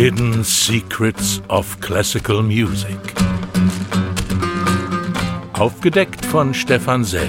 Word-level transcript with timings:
Hidden 0.00 0.44
Secrets 0.44 1.42
of 1.48 1.80
Classical 1.80 2.40
Music. 2.40 2.96
Aufgedeckt 5.54 6.24
von 6.24 6.54
Stefan 6.54 7.02
Sell. 7.02 7.28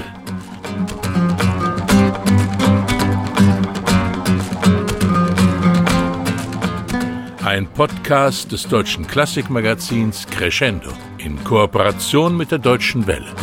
Ein 7.44 7.65
Podcast 7.74 8.51
des 8.51 8.67
deutschen 8.67 9.08
Klassikmagazins 9.08 10.28
Crescendo 10.28 10.92
in 11.17 11.44
Kooperation 11.44 12.38
mit 12.38 12.51
der 12.51 12.60
Deutschen 12.60 13.08
Welle. 13.08 13.33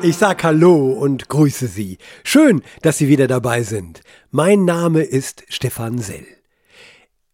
Ich 0.00 0.16
sag 0.16 0.44
Hallo 0.44 0.92
und 0.92 1.28
grüße 1.28 1.66
Sie. 1.66 1.98
Schön, 2.22 2.62
dass 2.82 2.98
Sie 2.98 3.08
wieder 3.08 3.26
dabei 3.26 3.64
sind. 3.64 4.00
Mein 4.30 4.66
Name 4.66 5.04
ist 5.04 5.44
Stefan 5.48 6.00
Sell. 6.00 6.26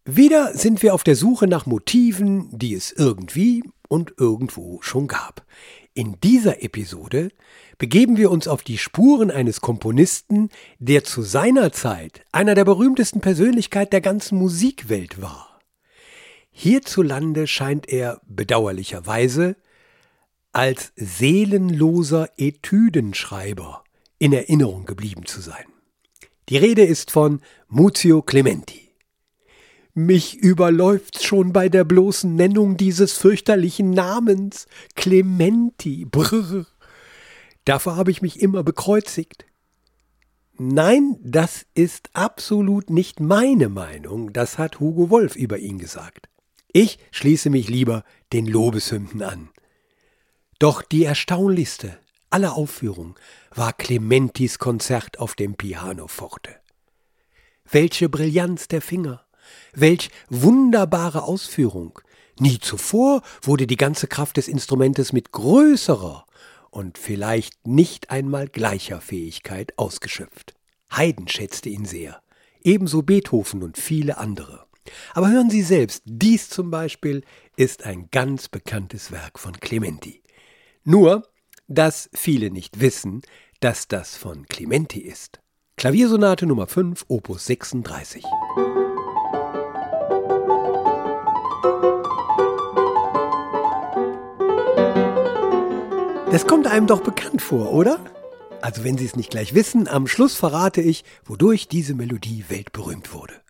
Wieder 0.05 0.53
sind 0.53 0.81
wir 0.81 0.93
auf 0.93 1.03
der 1.03 1.17
Suche 1.17 1.45
nach 1.45 1.65
Motiven, 1.65 2.47
die 2.57 2.73
es 2.73 2.93
irgendwie 2.93 3.65
und 3.89 4.13
irgendwo 4.17 4.81
schon 4.81 5.07
gab. 5.07 5.45
In 5.93 6.15
dieser 6.23 6.63
Episode 6.63 7.31
begeben 7.77 8.15
wir 8.15 8.31
uns 8.31 8.47
auf 8.47 8.63
die 8.63 8.77
Spuren 8.77 9.29
eines 9.29 9.59
Komponisten, 9.59 10.47
der 10.79 11.03
zu 11.03 11.21
seiner 11.21 11.73
Zeit 11.73 12.23
einer 12.31 12.55
der 12.55 12.63
berühmtesten 12.63 13.19
Persönlichkeiten 13.19 13.91
der 13.91 14.01
ganzen 14.01 14.37
Musikwelt 14.37 15.21
war. 15.21 15.59
Hierzulande 16.51 17.45
scheint 17.47 17.89
er 17.89 18.21
bedauerlicherweise 18.25 19.57
als 20.53 20.93
seelenloser 20.95 22.29
Etüdenschreiber 22.37 23.83
in 24.17 24.31
Erinnerung 24.31 24.85
geblieben 24.85 25.25
zu 25.25 25.41
sein. 25.41 25.65
Die 26.49 26.57
Rede 26.57 26.83
ist 26.83 27.09
von 27.09 27.41
Muzio 27.67 28.21
Clementi. 28.21 28.91
Mich 29.95 30.35
überläuft's 30.35 31.23
schon 31.23 31.53
bei 31.53 31.69
der 31.69 31.85
bloßen 31.85 32.35
Nennung 32.35 32.77
dieses 32.77 33.13
fürchterlichen 33.13 33.89
Namens. 33.91 34.67
Clementi. 34.95 36.05
Brrr. 36.05 36.67
Dafür 37.63 37.95
habe 37.95 38.11
ich 38.11 38.21
mich 38.21 38.41
immer 38.41 38.61
bekreuzigt. 38.63 39.45
Nein, 40.57 41.17
das 41.23 41.65
ist 41.73 42.09
absolut 42.13 42.89
nicht 42.89 43.19
meine 43.19 43.67
Meinung, 43.67 44.31
das 44.31 44.57
hat 44.57 44.79
Hugo 44.79 45.09
Wolf 45.09 45.35
über 45.35 45.57
ihn 45.57 45.79
gesagt. 45.79 46.29
Ich 46.71 46.99
schließe 47.11 47.49
mich 47.49 47.67
lieber 47.67 48.03
den 48.31 48.45
Lobeshymnen 48.45 49.21
an. 49.21 49.49
Doch 50.59 50.81
die 50.81 51.03
erstaunlichste 51.03 51.97
aller 52.35 52.57
Aufführungen 52.57 53.15
war 53.51 53.71
Clementis 53.71 54.59
Konzert 54.59 55.19
auf 55.19 55.35
dem 55.35 55.55
Pianoforte. 55.55 56.49
Welche 57.71 58.09
Brillanz 58.09 58.67
der 58.67 58.81
Finger, 58.81 59.25
welch 59.71 60.09
wunderbare 60.27 61.23
Ausführung. 61.23 61.97
Nie 62.37 62.59
zuvor 62.59 63.21
wurde 63.41 63.67
die 63.67 63.77
ganze 63.77 64.07
Kraft 64.07 64.35
des 64.35 64.49
Instrumentes 64.49 65.13
mit 65.13 65.31
größerer 65.31 66.25
und 66.71 66.97
vielleicht 66.97 67.65
nicht 67.65 68.09
einmal 68.09 68.49
gleicher 68.49 68.99
Fähigkeit 68.99 69.71
ausgeschöpft. 69.77 70.55
Haydn 70.91 71.29
schätzte 71.29 71.69
ihn 71.69 71.85
sehr, 71.85 72.21
ebenso 72.61 73.01
Beethoven 73.01 73.63
und 73.63 73.77
viele 73.77 74.17
andere. 74.17 74.65
Aber 75.13 75.29
hören 75.29 75.49
Sie 75.49 75.61
selbst, 75.61 76.03
dies 76.03 76.49
zum 76.49 76.69
Beispiel 76.69 77.23
ist 77.55 77.85
ein 77.85 78.09
ganz 78.11 78.49
bekanntes 78.49 79.13
Werk 79.13 79.39
von 79.39 79.57
Clementi. 79.57 80.21
Nur, 80.83 81.23
dass 81.67 82.09
viele 82.13 82.51
nicht 82.51 82.79
wissen, 82.79 83.21
dass 83.59 83.87
das 83.87 84.15
von 84.15 84.45
Clementi 84.47 84.99
ist. 84.99 85.39
Klaviersonate 85.77 86.45
Nummer 86.45 86.67
5, 86.67 87.05
Opus 87.07 87.45
36. 87.45 88.23
Das 96.31 96.47
kommt 96.47 96.67
einem 96.67 96.85
doch 96.85 97.01
bekannt 97.01 97.41
vor, 97.41 97.71
oder? 97.71 97.99
Also 98.61 98.83
wenn 98.83 98.97
Sie 98.97 99.05
es 99.05 99.15
nicht 99.15 99.29
gleich 99.29 99.53
wissen, 99.53 99.87
am 99.87 100.07
Schluss 100.07 100.35
verrate 100.35 100.81
ich, 100.81 101.05
wodurch 101.23 101.67
diese 101.67 101.93
Melodie 101.93 102.45
weltberühmt 102.49 103.13
wurde. 103.13 103.44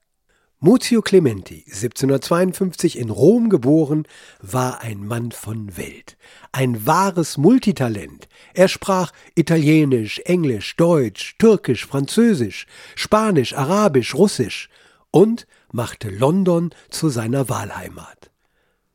Muzio 0.60 1.02
Clementi, 1.02 1.66
1752 1.68 2.98
in 2.98 3.10
Rom 3.10 3.50
geboren, 3.50 4.08
war 4.42 4.82
ein 4.82 5.06
Mann 5.06 5.32
von 5.32 5.76
Welt, 5.76 6.18
ein 6.54 6.86
wahres 6.86 7.38
Multitalent. 7.38 8.30
Er 8.54 8.70
sprach 8.70 9.12
Italienisch, 9.36 10.20
Englisch, 10.20 10.76
Deutsch, 10.78 11.36
Türkisch, 11.38 11.86
Französisch, 11.86 12.68
Spanisch, 12.96 13.54
Arabisch, 13.54 14.16
Russisch 14.16 14.70
und 15.12 15.46
machte 15.74 16.10
London 16.10 16.74
zu 16.90 17.10
seiner 17.10 17.50
Wahlheimat. 17.50 18.32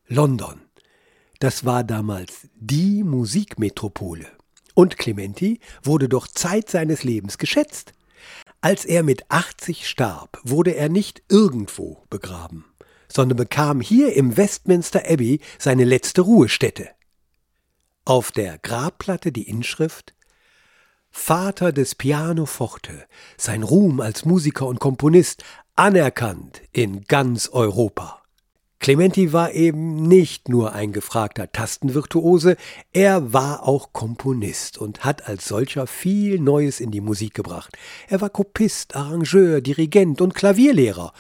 London, 0.06 0.62
das 1.40 1.66
war 1.66 1.84
damals 1.84 2.48
die 2.54 3.04
Musikmetropole. 3.04 4.26
Und 4.74 4.96
Clementi 4.96 5.60
wurde 5.82 6.08
doch 6.08 6.26
Zeit 6.26 6.70
seines 6.70 7.04
Lebens 7.04 7.36
geschätzt. 7.36 7.92
Als 8.62 8.84
er 8.84 9.02
mit 9.02 9.24
80 9.30 9.88
starb, 9.88 10.38
wurde 10.44 10.74
er 10.74 10.90
nicht 10.90 11.22
irgendwo 11.30 12.04
begraben, 12.10 12.66
sondern 13.08 13.38
bekam 13.38 13.80
hier 13.80 14.14
im 14.14 14.36
Westminster 14.36 15.02
Abbey 15.08 15.40
seine 15.58 15.84
letzte 15.84 16.20
Ruhestätte. 16.20 16.90
Auf 18.04 18.32
der 18.32 18.58
Grabplatte 18.58 19.32
die 19.32 19.48
Inschrift 19.48 20.14
Vater 21.10 21.72
des 21.72 21.94
Pianoforte, 21.94 23.06
sein 23.36 23.62
Ruhm 23.62 24.00
als 24.00 24.24
Musiker 24.24 24.66
und 24.66 24.78
Komponist 24.78 25.42
anerkannt 25.74 26.62
in 26.70 27.02
ganz 27.02 27.48
Europa. 27.48 28.19
Clementi 28.80 29.34
war 29.34 29.52
eben 29.52 30.08
nicht 30.08 30.48
nur 30.48 30.72
ein 30.72 30.92
gefragter 30.92 31.52
Tastenvirtuose, 31.52 32.56
er 32.94 33.30
war 33.34 33.68
auch 33.68 33.92
Komponist 33.92 34.78
und 34.78 35.04
hat 35.04 35.28
als 35.28 35.46
solcher 35.46 35.86
viel 35.86 36.40
Neues 36.40 36.80
in 36.80 36.90
die 36.90 37.02
Musik 37.02 37.34
gebracht. 37.34 37.76
Er 38.08 38.22
war 38.22 38.30
Kopist, 38.30 38.96
Arrangeur, 38.96 39.60
Dirigent 39.60 40.22
und 40.22 40.34
Klavierlehrer. 40.34 41.12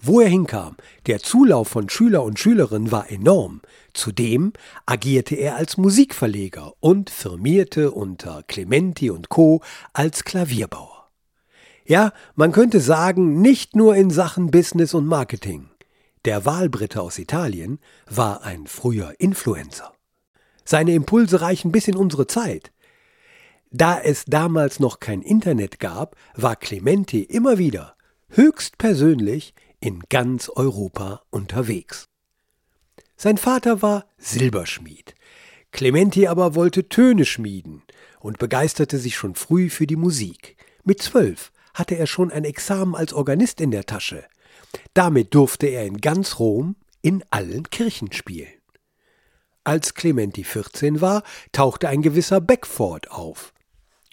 Wo 0.00 0.20
er 0.20 0.28
hinkam, 0.28 0.76
der 1.08 1.18
Zulauf 1.18 1.66
von 1.66 1.88
Schüler 1.88 2.22
und 2.22 2.38
Schülerinnen 2.38 2.92
war 2.92 3.10
enorm. 3.10 3.62
Zudem 3.94 4.52
agierte 4.86 5.34
er 5.34 5.56
als 5.56 5.76
Musikverleger 5.76 6.74
und 6.78 7.10
firmierte 7.10 7.90
unter 7.90 8.44
Clementi 8.44 9.10
und 9.10 9.28
Co. 9.28 9.60
als 9.92 10.22
Klavierbauer. 10.22 11.10
Ja, 11.84 12.12
man 12.36 12.52
könnte 12.52 12.78
sagen, 12.78 13.40
nicht 13.40 13.74
nur 13.74 13.96
in 13.96 14.10
Sachen 14.10 14.52
Business 14.52 14.94
und 14.94 15.06
Marketing. 15.06 15.68
Der 16.24 16.44
Wahlbrite 16.44 17.00
aus 17.00 17.18
Italien 17.18 17.78
war 18.06 18.42
ein 18.42 18.66
früher 18.66 19.14
Influencer. 19.18 19.92
Seine 20.64 20.92
Impulse 20.92 21.40
reichen 21.40 21.72
bis 21.72 21.88
in 21.88 21.96
unsere 21.96 22.26
Zeit. 22.26 22.72
Da 23.70 24.00
es 24.00 24.24
damals 24.24 24.80
noch 24.80 25.00
kein 25.00 25.22
Internet 25.22 25.78
gab, 25.78 26.16
war 26.34 26.56
Clementi 26.56 27.22
immer 27.22 27.58
wieder 27.58 27.96
höchstpersönlich 28.30 29.54
in 29.80 30.00
ganz 30.08 30.48
Europa 30.48 31.22
unterwegs. 31.30 32.08
Sein 33.16 33.38
Vater 33.38 33.82
war 33.82 34.06
Silberschmied. 34.18 35.14
Clementi 35.72 36.26
aber 36.26 36.54
wollte 36.54 36.88
Töne 36.88 37.24
schmieden 37.24 37.82
und 38.20 38.38
begeisterte 38.38 38.98
sich 38.98 39.16
schon 39.16 39.34
früh 39.34 39.70
für 39.70 39.86
die 39.86 39.96
Musik. 39.96 40.56
Mit 40.84 41.02
zwölf 41.02 41.52
hatte 41.74 41.96
er 41.96 42.06
schon 42.06 42.30
ein 42.30 42.44
Examen 42.44 42.94
als 42.94 43.12
Organist 43.12 43.60
in 43.60 43.70
der 43.70 43.84
Tasche. 43.84 44.24
Damit 44.94 45.34
durfte 45.34 45.66
er 45.66 45.86
in 45.86 46.00
ganz 46.00 46.38
Rom 46.38 46.76
in 47.02 47.24
allen 47.30 47.70
Kirchen 47.70 48.12
spielen. 48.12 48.48
Als 49.64 49.94
Clementi 49.94 50.44
14 50.44 51.00
war, 51.00 51.22
tauchte 51.52 51.88
ein 51.88 52.02
gewisser 52.02 52.40
Beckford 52.40 53.10
auf. 53.10 53.52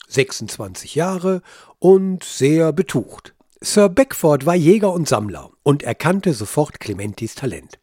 26 0.08 0.96
Jahre 0.96 1.42
und 1.80 2.24
sehr 2.24 2.74
betucht. 2.74 3.34
Sir 3.62 3.90
Beckford 3.90 4.46
war 4.46 4.56
Jäger 4.56 4.92
und 4.92 5.08
Sammler 5.08 5.52
und 5.64 5.82
erkannte 5.84 6.34
sofort 6.34 6.80
Clementis 6.80 7.36
Talent. 7.36 7.80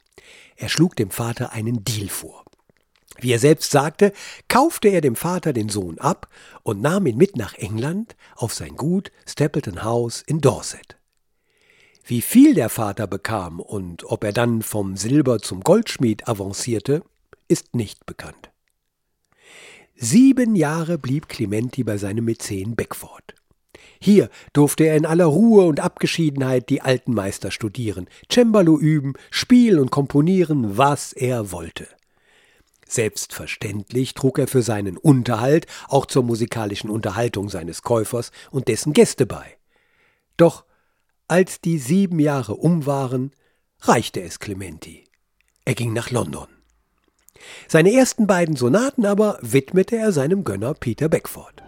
Er 0.56 0.68
schlug 0.68 0.96
dem 0.96 1.10
Vater 1.10 1.52
einen 1.52 1.82
Deal 1.82 2.08
vor. 2.08 2.44
Wie 3.18 3.32
er 3.32 3.38
selbst 3.38 3.70
sagte, 3.70 4.12
kaufte 4.48 4.88
er 4.88 5.00
dem 5.00 5.16
Vater 5.16 5.52
den 5.52 5.68
Sohn 5.68 5.98
ab 5.98 6.28
und 6.62 6.80
nahm 6.80 7.06
ihn 7.06 7.16
mit 7.16 7.36
nach 7.36 7.54
England 7.54 8.16
auf 8.36 8.54
sein 8.54 8.76
Gut 8.76 9.10
Stapleton 9.26 9.82
House 9.82 10.22
in 10.26 10.40
Dorset. 10.40 10.96
Wie 12.04 12.20
viel 12.20 12.54
der 12.54 12.68
Vater 12.68 13.06
bekam 13.06 13.60
und 13.60 14.04
ob 14.04 14.24
er 14.24 14.32
dann 14.32 14.62
vom 14.62 14.96
Silber 14.96 15.38
zum 15.38 15.60
Goldschmied 15.60 16.28
avancierte, 16.28 17.02
ist 17.46 17.76
nicht 17.76 18.06
bekannt. 18.06 18.50
Sieben 19.94 20.56
Jahre 20.56 20.98
blieb 20.98 21.28
Clementi 21.28 21.84
bei 21.84 21.96
seinem 21.98 22.24
Mäzen 22.24 22.74
Beckford. 22.74 23.34
Hier 24.00 24.30
durfte 24.52 24.82
er 24.82 24.96
in 24.96 25.06
aller 25.06 25.26
Ruhe 25.26 25.64
und 25.64 25.78
Abgeschiedenheit 25.78 26.70
die 26.70 26.82
alten 26.82 27.14
Meister 27.14 27.52
studieren, 27.52 28.08
Cembalo 28.28 28.80
üben, 28.80 29.14
spielen 29.30 29.78
und 29.78 29.92
komponieren, 29.92 30.76
was 30.76 31.12
er 31.12 31.52
wollte. 31.52 31.86
Selbstverständlich 32.88 34.14
trug 34.14 34.40
er 34.40 34.48
für 34.48 34.62
seinen 34.62 34.96
Unterhalt 34.96 35.66
auch 35.88 36.06
zur 36.06 36.24
musikalischen 36.24 36.90
Unterhaltung 36.90 37.48
seines 37.48 37.82
Käufers 37.82 38.32
und 38.50 38.66
dessen 38.66 38.92
Gäste 38.92 39.24
bei. 39.24 39.56
Doch 40.36 40.64
Als 41.28 41.60
die 41.60 41.78
sieben 41.78 42.18
Jahre 42.18 42.54
um 42.54 42.86
waren, 42.86 43.32
reichte 43.80 44.20
es 44.20 44.38
Clementi. 44.38 45.04
Er 45.64 45.74
ging 45.74 45.92
nach 45.92 46.10
London. 46.10 46.48
Seine 47.68 47.92
ersten 47.92 48.26
beiden 48.26 48.56
Sonaten 48.56 49.06
aber 49.06 49.38
widmete 49.40 49.96
er 49.96 50.12
seinem 50.12 50.44
Gönner 50.44 50.74
Peter 50.74 51.08
Beckford. 51.08 51.62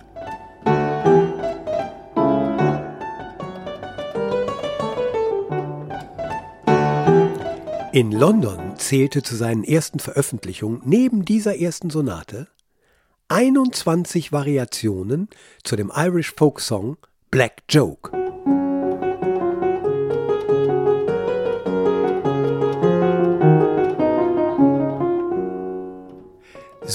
In 7.93 8.11
London 8.11 8.77
zählte 8.77 9.23
zu 9.23 9.37
seinen 9.37 9.63
ersten 9.63 10.01
Veröffentlichungen 10.01 10.83
neben 10.85 11.25
dieser 11.25 11.59
ersten 11.61 11.91
Sonate 11.91 12.49
21 13.29 14.33
Variationen 14.33 15.29
zu 15.63 15.77
dem 15.77 15.93
Irish 15.95 16.35
Folk 16.37 16.61
Song 16.61 16.97
Black 17.31 17.63
Joke. 17.69 18.24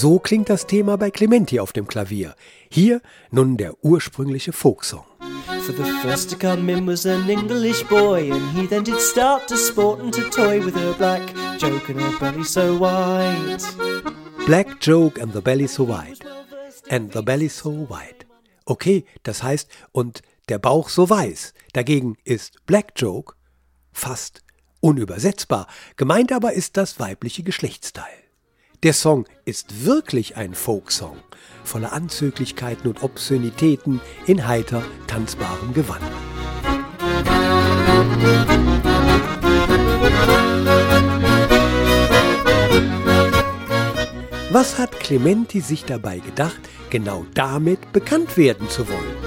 So 0.01 0.18
klingt 0.18 0.50
das 0.50 0.66
Thema 0.66 0.98
bei 0.98 1.12
Clementi 1.12 1.60
auf 1.60 1.74
dem 1.74 1.86
Klavier. 1.86 2.34
Hier 2.72 3.01
nun 3.31 3.57
der 3.57 3.84
ursprüngliche 3.84 4.54
Folksong. 4.54 5.04
For 5.66 5.75
the 5.75 5.84
first 6.01 6.30
to 6.30 6.38
come 6.38 6.72
in 6.72 6.88
was 6.88 7.06
an 7.06 7.30
English 7.30 7.84
boy, 7.84 8.31
and 8.31 8.42
he 8.57 8.66
then 8.66 8.86
did 8.86 8.98
start 9.01 9.50
to 9.50 9.57
sport 9.57 10.00
and 10.00 10.13
to 10.13 10.22
toy 10.30 10.63
with 10.63 10.78
a 10.78 10.94
black 10.98 11.36
joke 11.60 11.90
and 11.90 12.00
a 12.00 12.18
belly 12.18 12.46
so 12.46 12.80
white. 12.80 13.62
Black 14.46 14.80
joke 14.80 15.22
and 15.22 15.34
the 15.34 15.42
belly 15.42 15.68
so 15.68 15.84
white. 15.84 16.25
And 16.90 17.12
the 17.12 17.22
belly 17.22 17.50
so 17.50 17.69
white. 17.90 18.25
Okay, 18.63 19.04
das 19.24 19.44
heißt, 19.44 19.68
und 19.92 20.22
der 20.48 20.60
Bauch 20.60 20.88
so 20.88 21.10
weiß. 21.10 21.54
Dagegen 21.74 22.16
ist 22.24 22.66
Black 22.66 22.94
Joke 22.96 23.36
fast 23.92 24.44
unübersetzbar. 24.80 25.68
Gemeint 25.98 26.31
aber 26.31 26.54
ist 26.54 26.78
das 26.78 27.01
weibliche 27.01 27.44
Geschlechtsteil. 27.44 28.28
Der 28.81 28.93
Song 28.93 29.25
ist 29.43 29.83
wirklich 29.83 30.37
ein 30.37 30.53
Folksong, 30.53 31.17
voller 31.65 31.91
Anzüglichkeiten 31.91 32.87
und 32.87 33.03
Obszönitäten 33.03 33.99
in 34.25 34.47
heiter, 34.47 34.81
tanzbarem 35.05 35.73
Gewand. 35.73 36.01
Was 44.49 44.77
hat 44.77 44.97
Clementi 45.01 45.59
sich 45.59 45.83
dabei 45.83 46.19
gedacht, 46.19 46.61
genau 46.89 47.25
damit 47.33 47.91
bekannt 47.91 48.37
werden 48.37 48.69
zu 48.69 48.87
wollen? 48.87 49.17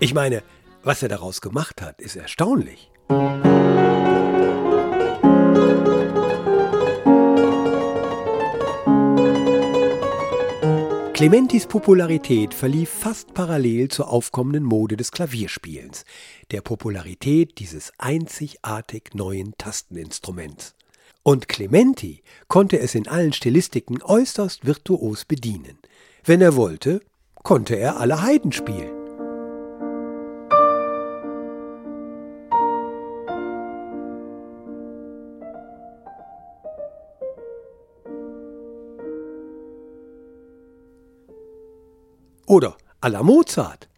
Ich 0.00 0.14
meine, 0.14 0.42
was 0.82 1.00
er 1.04 1.08
daraus 1.08 1.40
gemacht 1.40 1.80
hat, 1.80 2.00
ist 2.00 2.16
erstaunlich. 2.16 2.90
Clementis 11.16 11.66
Popularität 11.66 12.52
verlief 12.52 12.90
fast 12.90 13.32
parallel 13.32 13.88
zur 13.88 14.10
aufkommenden 14.10 14.64
Mode 14.64 14.98
des 14.98 15.12
Klavierspielens, 15.12 16.04
der 16.50 16.60
Popularität 16.60 17.58
dieses 17.58 17.90
einzigartig 17.96 19.14
neuen 19.14 19.54
Tasteninstruments. 19.56 20.74
Und 21.22 21.48
Clementi 21.48 22.22
konnte 22.48 22.78
es 22.80 22.94
in 22.94 23.08
allen 23.08 23.32
Stilistiken 23.32 24.02
äußerst 24.02 24.66
virtuos 24.66 25.24
bedienen. 25.24 25.78
Wenn 26.22 26.42
er 26.42 26.54
wollte, 26.54 27.00
konnte 27.42 27.76
er 27.76 27.98
alle 27.98 28.20
Heiden 28.20 28.52
spielen. 28.52 28.95
Oder 42.46 42.76
à 43.00 43.08
la 43.08 43.22
Mozart. 43.22 43.88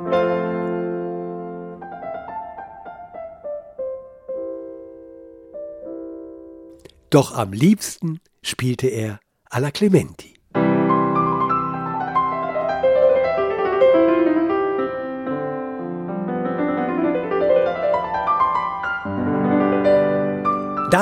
Doch 7.11 7.33
am 7.33 7.53
liebsten 7.53 8.21
spielte 8.43 8.89
er 8.89 9.21
alla 9.51 9.71
Clementi. 9.71 10.38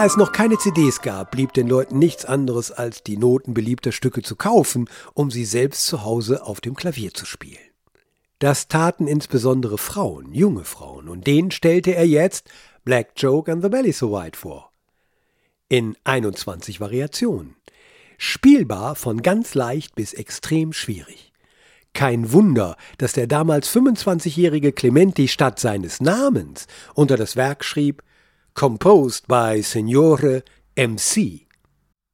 Es 0.06 0.16
noch 0.16 0.30
keine 0.30 0.56
CDs 0.56 1.02
gab, 1.02 1.32
blieb 1.32 1.52
den 1.52 1.66
Leuten 1.66 1.98
nichts 1.98 2.24
anderes, 2.24 2.70
als 2.70 3.02
die 3.02 3.16
Noten 3.16 3.54
beliebter 3.54 3.90
Stücke 3.90 4.22
zu 4.22 4.36
kaufen, 4.36 4.88
um 5.14 5.32
sie 5.32 5.44
selbst 5.44 5.84
zu 5.86 6.04
Hause 6.04 6.44
auf 6.44 6.60
dem 6.60 6.76
Klavier 6.76 7.12
zu 7.12 7.26
spielen. 7.26 7.58
Das 8.38 8.68
taten 8.68 9.08
insbesondere 9.08 9.78
Frauen, 9.78 10.32
junge 10.32 10.62
Frauen, 10.62 11.08
und 11.08 11.26
denen 11.26 11.50
stellte 11.50 11.96
er 11.96 12.06
jetzt 12.06 12.48
Black 12.84 13.14
Joke 13.16 13.50
and 13.50 13.64
the 13.64 13.68
Belly 13.68 13.90
So 13.90 14.12
White 14.12 14.38
vor. 14.38 14.70
In 15.68 15.96
21 16.04 16.80
Variationen. 16.80 17.56
Spielbar 18.16 18.94
von 18.94 19.22
ganz 19.22 19.54
leicht 19.54 19.96
bis 19.96 20.14
extrem 20.14 20.72
schwierig. 20.72 21.32
Kein 21.94 22.30
Wunder, 22.30 22.76
dass 22.98 23.12
der 23.12 23.26
damals 23.26 23.68
25-jährige 23.74 24.70
Clementi 24.72 25.26
statt 25.26 25.58
seines 25.58 26.00
Namens 26.00 26.68
unter 26.94 27.16
das 27.16 27.34
Werk 27.34 27.64
schrieb 27.64 28.04
composed 28.56 29.28
by 29.28 29.62
Signore 29.62 30.42
MC. 30.76 31.46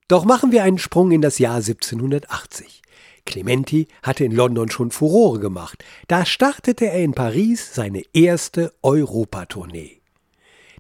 Doch 0.09 0.25
machen 0.25 0.51
wir 0.51 0.65
einen 0.65 0.79
Sprung 0.79 1.13
in 1.13 1.23
das 1.23 1.39
Jahr 1.39 1.57
1780. 1.57 2.83
Clementi 3.25 3.87
hatte 4.03 4.25
in 4.25 4.33
London 4.33 4.69
schon 4.69 4.91
Furore 4.91 5.39
gemacht. 5.39 5.85
Da 6.09 6.27
startete 6.27 6.87
er 6.87 7.03
in 7.03 7.13
Paris 7.13 7.75
seine 7.75 8.03
erste 8.13 8.75
Europatournee. 8.83 10.01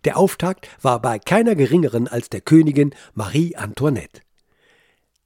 Der 0.04 0.16
Auftakt 0.16 0.68
war 0.82 1.00
bei 1.00 1.20
keiner 1.20 1.54
geringeren 1.54 2.08
als 2.08 2.28
der 2.28 2.40
Königin 2.40 2.92
Marie 3.14 3.54
Antoinette. 3.54 4.20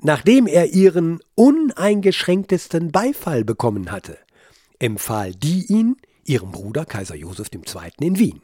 Nachdem 0.02 0.46
er 0.46 0.74
ihren 0.74 1.20
uneingeschränktesten 1.34 2.92
Beifall 2.92 3.42
bekommen 3.42 3.90
hatte, 3.90 4.18
empfahl 4.78 5.32
die 5.34 5.64
ihn 5.72 5.96
ihrem 6.24 6.52
Bruder 6.52 6.84
Kaiser 6.84 7.14
Joseph 7.14 7.48
II. 7.54 7.90
in 8.00 8.18
Wien. 8.18 8.42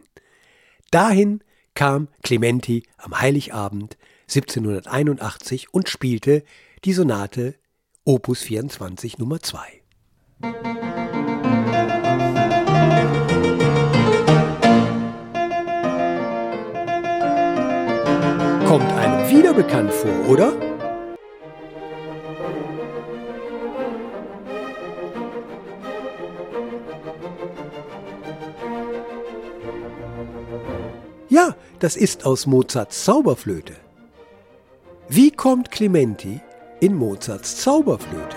Dahin 0.91 1.43
kam 1.75 2.09
Clementi 2.23 2.85
am 2.99 3.21
Heiligabend 3.21 3.97
1781 4.29 5.73
und 5.73 5.89
spielte 5.89 6.45
die 6.85 6.93
Sonate 6.93 7.55
Opus 8.05 8.43
24 8.43 9.19
Nummer 9.19 9.41
2. 9.41 9.59
Kommt 18.67 18.93
einem 18.93 19.31
wieder 19.31 19.53
bekannt 19.55 19.93
vor, 19.93 20.29
oder? 20.29 20.72
Das 31.83 31.97
ist 31.97 32.25
aus 32.25 32.47
Mozarts 32.47 33.03
Zauberflöte. 33.03 33.75
Wie 35.09 35.33
kommt 35.33 35.73
Clementi 35.73 36.41
in 36.79 36.95
Mozarts 36.95 37.57
Zauberflöte? 37.57 38.37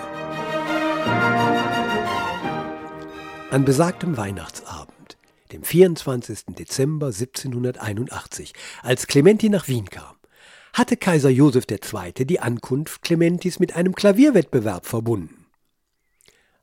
An 3.52 3.64
besagtem 3.64 4.16
Weihnachtsabend, 4.16 5.16
dem 5.52 5.62
24. 5.62 6.56
Dezember 6.58 7.06
1781, 7.06 8.52
als 8.82 9.06
Clementi 9.06 9.48
nach 9.48 9.68
Wien 9.68 9.88
kam, 9.90 10.16
hatte 10.72 10.96
Kaiser 10.96 11.30
Joseph 11.30 11.66
II. 11.70 12.26
die 12.26 12.40
Ankunft 12.40 13.02
Clementis 13.02 13.60
mit 13.60 13.76
einem 13.76 13.94
Klavierwettbewerb 13.94 14.86
verbunden. 14.86 15.46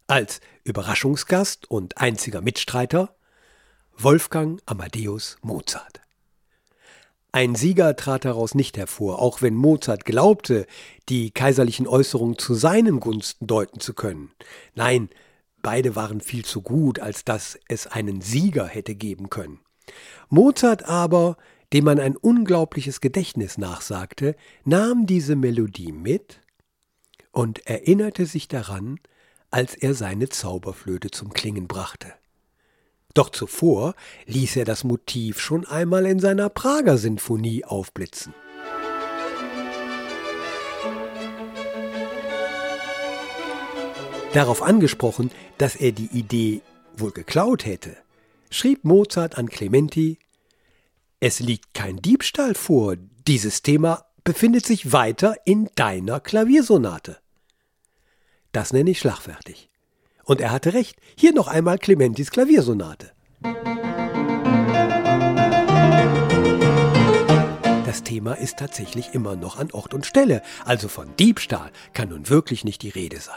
Als 0.08 0.42
Überraschungsgast 0.66 1.72
und 1.72 1.98
einziger 1.98 2.42
Mitstreiter 2.42 3.16
Wolfgang 3.98 4.62
Amadeus 4.66 5.38
Mozart. 5.44 6.03
Ein 7.36 7.56
Sieger 7.56 7.96
trat 7.96 8.26
daraus 8.26 8.54
nicht 8.54 8.78
hervor, 8.78 9.20
auch 9.20 9.42
wenn 9.42 9.56
Mozart 9.56 10.06
glaubte, 10.06 10.68
die 11.10 11.32
kaiserlichen 11.32 11.88
Äußerungen 11.88 12.38
zu 12.38 12.54
seinen 12.54 13.00
Gunsten 13.00 13.48
deuten 13.48 13.80
zu 13.80 13.96
können. 13.96 14.32
Nein, 14.76 15.10
beide 15.64 15.96
waren 15.96 16.22
viel 16.22 16.46
zu 16.46 16.62
gut, 16.62 17.00
als 17.00 17.26
dass 17.26 17.58
es 17.68 17.88
einen 17.88 18.22
Sieger 18.22 18.68
hätte 18.68 18.94
geben 18.94 19.32
können. 19.32 19.62
Mozart 20.30 20.86
aber, 20.88 21.38
dem 21.74 21.86
man 21.86 22.00
ein 22.00 22.16
unglaubliches 22.16 23.02
Gedächtnis 23.02 23.58
nachsagte, 23.58 24.36
nahm 24.64 25.08
diese 25.08 25.36
Melodie 25.36 25.92
mit 25.92 26.40
und 27.32 27.66
erinnerte 27.66 28.28
sich 28.28 28.48
daran, 28.48 29.00
als 29.50 29.74
er 29.74 29.96
seine 29.96 30.30
Zauberflöte 30.30 31.10
zum 31.10 31.34
Klingen 31.34 31.68
brachte. 31.68 32.14
Doch 33.14 33.30
zuvor 33.30 33.94
ließ 34.26 34.56
er 34.56 34.66
das 34.66 34.84
Motiv 34.84 35.40
schon 35.40 35.66
einmal 35.66 36.06
in 36.06 36.20
seiner 36.20 36.50
Prager 36.50 36.98
Sinfonie 36.98 37.64
aufblitzen. 37.64 38.34
Darauf 44.34 44.64
angesprochen, 44.64 45.30
dass 45.60 45.76
er 45.76 45.92
die 45.92 46.08
Idee 46.08 46.62
wohl 46.98 47.12
geklaut 47.12 47.66
hätte, 47.66 47.96
schrieb 48.50 48.84
Mozart 48.84 49.38
an 49.38 49.48
Clementi 49.48 50.18
Es 51.20 51.40
liegt 51.40 51.76
kein 51.76 51.98
Diebstahl 51.98 52.56
vor, 52.56 52.96
dieses 53.28 53.62
Thema 53.62 54.06
befindet 54.24 54.66
sich 54.66 54.92
weiter 54.92 55.36
in 55.46 55.70
deiner 55.76 56.20
Klaviersonate. 56.20 57.20
Das 58.52 58.74
nenne 58.74 58.90
ich 58.90 59.00
schlagfertig. 59.00 59.70
Und 60.24 60.42
er 60.42 60.52
hatte 60.52 60.74
recht, 60.74 60.98
hier 61.16 61.34
noch 61.34 61.48
einmal 61.48 61.78
Clementis 61.78 62.32
Klaviersonate. 62.32 63.12
Das 67.86 68.04
Thema 68.04 68.34
ist 68.34 68.58
tatsächlich 68.58 69.14
immer 69.14 69.36
noch 69.36 69.58
an 69.58 69.72
Ort 69.72 69.94
und 69.94 70.06
Stelle, 70.06 70.42
also 70.66 70.88
von 70.88 71.16
Diebstahl 71.18 71.72
kann 71.94 72.10
nun 72.10 72.30
wirklich 72.30 72.64
nicht 72.64 72.82
die 72.82 72.90
Rede 72.90 73.20
sein. 73.20 73.36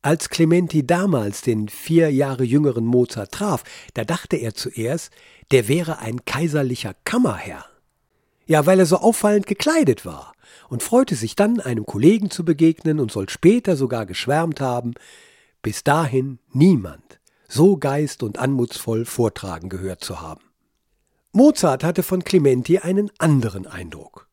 Als 0.00 0.30
Clementi 0.30 0.86
damals 0.86 1.42
den 1.42 1.68
vier 1.68 2.10
Jahre 2.10 2.42
jüngeren 2.42 2.84
Mozart 2.84 3.32
traf, 3.32 3.62
da 3.94 4.04
dachte 4.04 4.36
er 4.36 4.54
zuerst, 4.54 5.12
der 5.50 5.68
wäre 5.68 5.98
ein 5.98 6.24
kaiserlicher 6.24 6.94
Kammerherr. 7.04 7.66
Ja, 8.46 8.66
weil 8.66 8.80
er 8.80 8.86
so 8.86 8.96
auffallend 8.96 9.46
gekleidet 9.46 10.04
war 10.04 10.32
und 10.68 10.82
freute 10.82 11.14
sich 11.14 11.36
dann, 11.36 11.60
einem 11.60 11.86
Kollegen 11.86 12.30
zu 12.30 12.44
begegnen 12.44 12.98
und 12.98 13.12
soll 13.12 13.28
später 13.28 13.76
sogar 13.76 14.06
geschwärmt 14.06 14.60
haben, 14.60 14.94
bis 15.62 15.84
dahin 15.84 16.38
niemand 16.52 17.20
so 17.48 17.76
geist- 17.76 18.22
und 18.22 18.38
anmutsvoll 18.38 19.04
vortragen 19.04 19.68
gehört 19.68 20.02
zu 20.02 20.20
haben. 20.20 20.40
Mozart 21.32 21.84
hatte 21.84 22.02
von 22.02 22.24
Clementi 22.24 22.78
einen 22.78 23.10
anderen 23.18 23.66
Eindruck. 23.66 24.28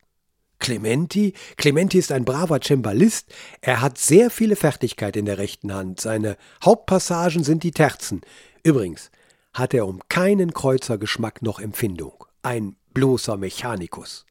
Clementi. 0.60 1.34
Clementi 1.58 1.98
ist 1.98 2.12
ein 2.12 2.26
braver 2.26 2.60
Cembalist. 2.62 3.34
Er 3.62 3.82
hat 3.82 3.98
sehr 3.98 4.30
viele 4.30 4.56
Fertigkeit 4.56 5.16
in 5.16 5.26
der 5.26 5.38
rechten 5.38 5.74
Hand. 5.74 6.02
Seine 6.02 6.38
Hauptpassagen 6.64 7.44
sind 7.44 7.64
die 7.64 7.72
Terzen. 7.72 8.22
Übrigens 8.64 9.12
hat 9.54 9.74
er 9.74 9.88
um 9.88 10.02
keinen 10.10 10.54
Kreuzergeschmack 10.54 11.42
noch 11.42 11.60
Empfindung. 11.60 12.26
Ein 12.44 12.76
bloßer 12.94 13.38
Mechanikus. 13.38 14.26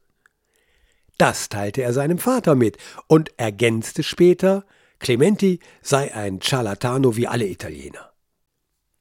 Das 1.17 1.49
teilte 1.49 1.83
er 1.83 1.93
seinem 1.93 2.19
Vater 2.19 2.55
mit 2.55 2.77
und 3.07 3.33
ergänzte 3.39 4.03
später, 4.03 4.65
Clementi 4.99 5.61
sei 5.81 6.15
ein 6.15 6.41
Ciarlatano 6.41 7.17
wie 7.17 7.29
alle 7.29 7.47
Italiener. 7.47 8.13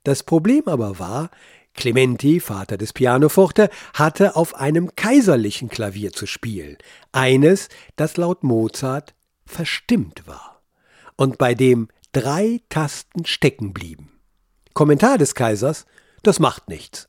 Das 0.03 0.23
Problem 0.23 0.67
aber 0.67 0.99
war, 0.99 1.31
Clementi, 1.73 2.39
Vater 2.39 2.77
des 2.77 2.93
Pianoforte, 2.93 3.69
hatte 3.93 4.35
auf 4.35 4.55
einem 4.55 4.95
kaiserlichen 4.95 5.69
Klavier 5.69 6.11
zu 6.11 6.25
spielen, 6.25 6.77
eines, 7.11 7.69
das 7.95 8.17
laut 8.17 8.43
Mozart 8.43 9.13
verstimmt 9.45 10.27
war 10.27 10.61
und 11.15 11.37
bei 11.37 11.53
dem 11.53 11.87
drei 12.11 12.61
Tasten 12.69 13.25
stecken 13.25 13.73
blieben. 13.73 14.19
Kommentar 14.73 15.17
des 15.17 15.35
Kaisers, 15.35 15.85
das 16.23 16.39
macht 16.39 16.67
nichts. 16.67 17.07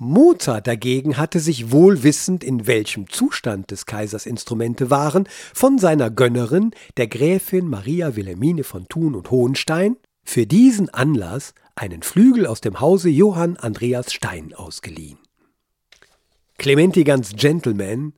Mozart 0.00 0.68
dagegen 0.68 1.16
hatte 1.16 1.40
sich 1.40 1.72
wohl 1.72 2.04
wissend, 2.04 2.44
in 2.44 2.68
welchem 2.68 3.10
Zustand 3.10 3.72
des 3.72 3.84
Kaisers 3.84 4.26
Instrumente 4.26 4.90
waren, 4.90 5.28
von 5.52 5.78
seiner 5.78 6.10
Gönnerin, 6.10 6.70
der 6.96 7.08
Gräfin 7.08 7.66
Maria 7.66 8.14
Wilhelmine 8.14 8.62
von 8.62 8.86
Thun 8.88 9.16
und 9.16 9.30
Hohenstein, 9.32 9.96
für 10.22 10.46
diesen 10.46 10.88
Anlass 10.90 11.52
einen 11.74 12.02
Flügel 12.02 12.46
aus 12.46 12.60
dem 12.60 12.80
Hause 12.80 13.08
Johann 13.08 13.56
Andreas 13.56 14.12
Stein 14.12 14.54
ausgeliehen. 14.54 15.18
Clementi 16.58 17.02
ganz 17.02 17.34
Gentleman, 17.34 18.12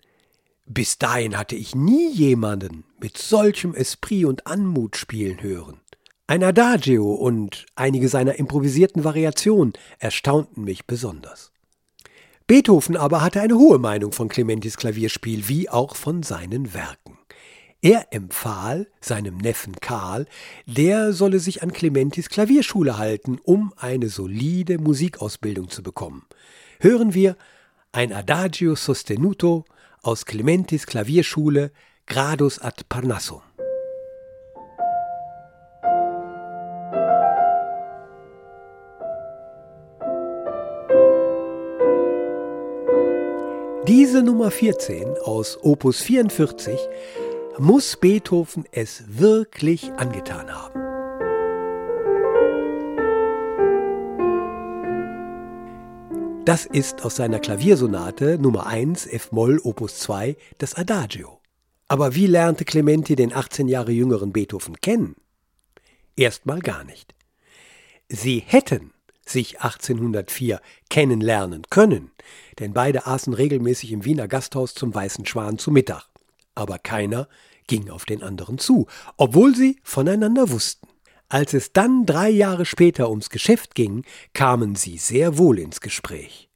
bis 0.66 0.99
dahin 0.99 1.38
hatte 1.38 1.56
ich 1.56 1.75
nie 1.75 2.10
jemanden 2.10 2.84
mit 3.00 3.16
solchem 3.16 3.75
Esprit 3.75 4.26
und 4.26 4.46
Anmut 4.46 4.96
spielen 4.96 5.42
hören. 5.42 5.80
Ein 6.26 6.44
Adagio 6.44 7.12
und 7.12 7.66
einige 7.75 8.08
seiner 8.08 8.37
improvisierten 8.37 9.02
Variationen 9.02 9.72
erstaunten 9.99 10.64
mich 10.64 10.87
besonders. 10.87 11.52
Beethoven 12.50 12.97
aber 12.97 13.23
hatte 13.23 13.40
eine 13.40 13.54
hohe 13.54 13.78
Meinung 13.78 14.11
von 14.11 14.28
Clementis 14.28 14.76
Klavierspiel 14.76 15.47
wie 15.47 15.69
auch 15.69 15.95
von 15.95 16.25
seinen 16.25 16.75
Werken. 16.75 17.16
Er 17.80 18.12
empfahl 18.12 18.88
seinem 19.00 19.37
Neffen 19.37 19.76
Karl, 19.76 20.26
der 20.66 21.12
solle 21.12 21.38
sich 21.38 21.62
an 21.62 21.73
Clementis 21.73 22.28
Klavierschule 22.28 22.99
halten, 22.99 23.38
um 23.45 23.73
eine 23.76 24.09
solide 24.09 24.78
Musikausbildung 24.78 25.69
zu 25.71 25.85
bekommen. 25.85 26.26
Hören 26.80 27.14
wir 27.14 27.37
ein 27.92 28.12
Adagio 28.12 28.75
sostenuto 28.75 29.64
aus 30.02 30.26
Clementis 30.26 30.87
Klavierschule 30.87 31.71
Gradus 32.07 32.59
ad 32.59 32.83
Parnassum. 32.88 33.42
Diese 43.90 44.23
Nummer 44.23 44.52
14 44.52 45.16
aus 45.25 45.59
Opus 45.64 46.00
44 46.00 46.78
muss 47.59 47.97
Beethoven 47.97 48.64
es 48.70 49.02
wirklich 49.09 49.90
angetan 49.94 50.49
haben. 50.49 50.80
Das 56.44 56.66
ist 56.66 57.04
aus 57.04 57.16
seiner 57.16 57.40
Klaviersonate 57.40 58.38
Nummer 58.38 58.68
1 58.68 59.09
F-Moll 59.09 59.59
Opus 59.64 59.99
2 59.99 60.37
das 60.59 60.76
Adagio. 60.76 61.40
Aber 61.88 62.14
wie 62.14 62.26
lernte 62.26 62.64
Clementi 62.64 63.16
den 63.16 63.32
18 63.32 63.66
Jahre 63.66 63.90
jüngeren 63.90 64.32
Beethoven 64.32 64.80
kennen? 64.80 65.16
Erstmal 66.14 66.61
gar 66.61 66.85
nicht. 66.85 67.16
Sie 68.09 68.38
hätten 68.38 68.92
sich 69.30 69.60
1804 69.60 70.60
kennenlernen 70.88 71.62
können, 71.70 72.10
denn 72.58 72.72
beide 72.72 73.06
aßen 73.06 73.32
regelmäßig 73.32 73.92
im 73.92 74.04
Wiener 74.04 74.28
Gasthaus 74.28 74.75
zum 74.75 74.94
Weißen 74.94 75.26
Schwan 75.26 75.58
zu 75.58 75.70
Mittag. 75.70 76.06
Aber 76.54 76.78
keiner 76.78 77.28
ging 77.66 77.88
auf 77.90 78.04
den 78.04 78.22
anderen 78.22 78.58
zu, 78.58 78.87
obwohl 79.16 79.54
sie 79.54 79.76
voneinander 79.82 80.50
wussten. 80.50 80.88
Als 81.28 81.54
es 81.54 81.72
dann 81.72 82.06
drei 82.06 82.28
Jahre 82.28 82.66
später 82.66 83.08
ums 83.08 83.30
Geschäft 83.30 83.76
ging, 83.76 84.04
kamen 84.34 84.75
sie 84.75 84.99
sehr 84.99 85.38
wohl 85.38 85.60
ins 85.60 85.80
Gespräch. 85.80 86.49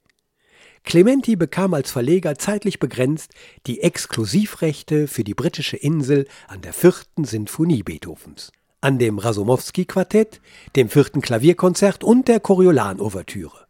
Clementi 0.83 1.37
bekam 1.37 1.73
als 1.73 1.93
Verleger 1.93 2.37
zeitlich 2.37 2.79
begrenzt 2.79 3.33
die 3.67 3.81
Exklusivrechte 3.81 5.09
für 5.09 5.25
die 5.25 5.35
britische 5.35 5.77
Insel 5.77 6.27
an 6.49 6.61
der 6.61 6.75
vierten 6.75 7.25
Sinfonie 7.25 7.83
Beethovens, 7.83 8.53
an 8.85 8.99
dem 8.99 9.19
Rasomowski-Quartett, 9.19 10.43
dem 10.77 10.91
vierten 10.91 11.23
Klavierkonzert 11.23 12.05
und 12.05 12.29
der 12.29 12.39
Coriolan-Ouvertüre. 12.39 13.67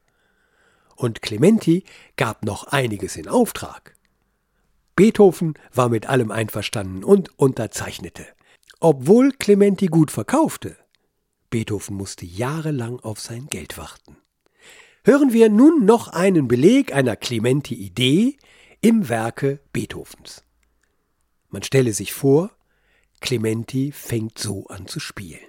Und 0.96 1.22
Clementi 1.22 1.84
gab 2.16 2.44
noch 2.44 2.64
einiges 2.64 3.14
in 3.14 3.28
Auftrag. 3.28 3.94
Beethoven 4.96 5.54
war 5.72 5.88
mit 5.88 6.06
allem 6.06 6.32
einverstanden 6.32 7.04
und 7.04 7.38
unterzeichnete. 7.38 8.26
Obwohl 8.80 9.30
Clementi 9.30 9.86
gut 9.86 10.10
verkaufte, 10.10 10.76
Beethoven 11.48 11.96
musste 11.96 12.26
jahrelang 12.26 12.98
auf 12.98 13.20
sein 13.20 13.46
Geld 13.46 13.78
warten. 13.78 14.16
Hören 15.04 15.32
wir 15.32 15.48
nun 15.48 15.84
noch 15.84 16.08
einen 16.08 16.48
Beleg 16.48 16.92
einer 16.92 17.14
Clementi-Idee 17.14 18.36
im 18.80 19.08
Werke 19.08 19.60
Beethovens. 19.72 20.42
Man 21.50 21.62
stelle 21.62 21.92
sich 21.92 22.12
vor, 22.12 22.50
Clementi 23.24 23.90
fängt 23.90 24.38
so 24.38 24.66
an 24.66 24.86
zu 24.86 25.00
spielen. 25.00 25.40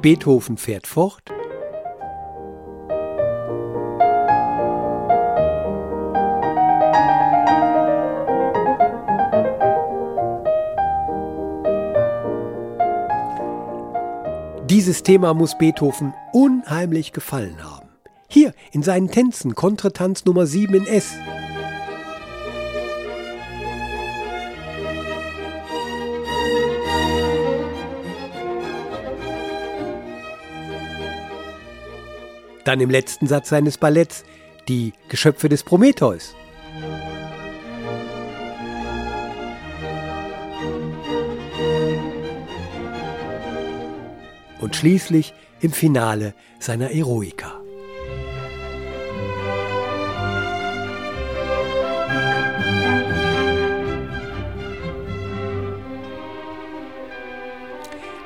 Beethoven 0.00 0.56
fährt 0.56 0.86
fort. 0.86 1.37
Dieses 14.78 15.02
Thema 15.02 15.34
muss 15.34 15.58
Beethoven 15.58 16.14
unheimlich 16.32 17.12
gefallen 17.12 17.64
haben. 17.64 17.88
Hier 18.28 18.54
in 18.70 18.84
seinen 18.84 19.10
Tänzen 19.10 19.56
Kontretanz 19.56 20.24
Nummer 20.24 20.46
7 20.46 20.72
in 20.72 20.86
S. 20.86 21.14
Dann 32.62 32.78
im 32.78 32.90
letzten 32.90 33.26
Satz 33.26 33.48
seines 33.48 33.78
Balletts 33.78 34.22
die 34.68 34.92
Geschöpfe 35.08 35.48
des 35.48 35.64
Prometheus. 35.64 36.36
Und 44.60 44.76
schließlich 44.76 45.34
im 45.60 45.72
Finale 45.72 46.34
seiner 46.58 46.90
Eroika. 46.90 47.60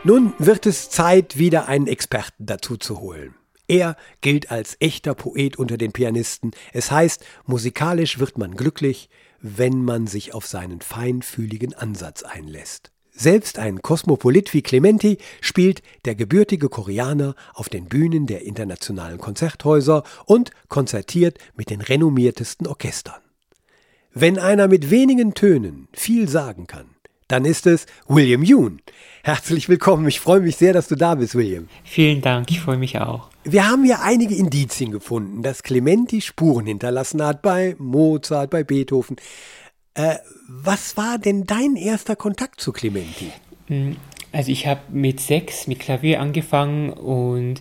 Nun 0.05 0.33
wird 0.39 0.67
es 0.67 0.91
Zeit, 0.91 1.39
wieder 1.39 1.69
einen 1.69 1.87
Experten 1.87 2.47
dazu 2.47 2.77
zu 2.77 2.99
holen. 2.99 3.37
Er 3.69 3.97
gilt 4.21 4.51
als 4.51 4.77
echter 4.81 5.15
Poet 5.15 5.57
unter 5.57 5.79
den 5.79 5.93
Pianisten. 5.93 6.51
Es 6.73 6.91
heißt, 6.91 7.25
musikalisch 7.47 8.19
wird 8.19 8.37
man 8.37 8.57
glücklich, 8.57 9.09
wenn 9.41 9.85
man 9.85 10.09
sich 10.09 10.35
auf 10.35 10.47
seinen 10.47 10.81
feinfühligen 10.81 11.73
Ansatz 11.75 12.25
einlässt. 12.25 12.91
Selbst 13.15 13.59
ein 13.59 13.83
Kosmopolit 13.83 14.55
wie 14.55 14.63
Clementi 14.63 15.19
spielt 15.43 15.83
der 16.07 16.15
gebürtige 16.15 16.71
Koreaner 16.71 17.35
auf 17.53 17.69
den 17.69 17.85
Bühnen 17.85 18.27
der 18.27 18.43
internationalen 18.47 19.19
Konzerthäuser 19.19 20.03
und 20.25 20.51
konzertiert 20.69 21.39
mit 21.55 21.69
den 21.69 21.83
renommiertesten 21.83 22.67
Orchestern. 22.67 23.21
Wenn 24.15 24.39
einer 24.39 24.67
mit 24.67 24.91
wenigen 24.91 25.35
Tönen 25.35 25.89
viel 25.93 26.27
sagen 26.27 26.67
kann, 26.67 26.87
dann 27.29 27.45
ist 27.45 27.67
es 27.67 27.87
William 28.09 28.43
Yoon. 28.43 28.81
Herzlich 29.23 29.69
willkommen. 29.69 30.09
Ich 30.09 30.21
freue 30.21 30.41
mich 30.41 30.57
sehr, 30.57 30.73
dass 30.73 30.89
du 30.89 30.97
da 30.97 31.15
bist, 31.15 31.35
William. 31.35 31.69
Vielen 31.85 32.23
Dank, 32.23 32.51
ich 32.51 32.61
freue 32.61 32.77
mich 32.77 32.99
auch. 32.99 33.29
Wir 33.45 33.69
haben 33.69 33.85
ja 33.85 34.01
einige 34.03 34.35
Indizien 34.35 34.91
gefunden, 34.91 35.43
dass 35.43 35.63
Clementi 35.63 36.21
Spuren 36.21 36.67
hinterlassen 36.67 37.23
hat 37.23 37.43
bei 37.43 37.75
Mozart, 37.79 38.51
bei 38.51 38.65
Beethoven. 38.65 39.17
Äh, 39.95 40.17
was 40.49 40.97
war 40.97 41.19
denn 41.19 41.45
dein 41.45 41.77
erster 41.77 42.17
Kontakt 42.17 42.61
zu 42.61 42.73
Clementi? 42.73 43.31
Hm, 43.67 43.97
also 44.33 44.51
ich 44.51 44.67
habe 44.67 44.81
mit 44.91 45.21
sechs 45.21 45.67
mit 45.67 45.81
Klavier 45.81 46.21
angefangen 46.21 46.91
und 46.91 47.61